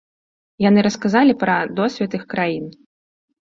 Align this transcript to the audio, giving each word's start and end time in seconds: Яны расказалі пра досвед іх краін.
Яны 0.67 0.79
расказалі 0.87 1.37
пра 1.45 1.59
досвед 1.81 2.11
іх 2.21 2.27
краін. 2.35 2.67